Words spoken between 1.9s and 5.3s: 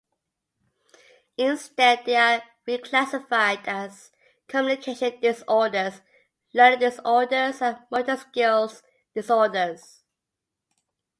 they are reclassified as communication